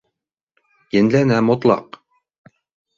[1.01, 2.03] Енләнә мотлаҡ!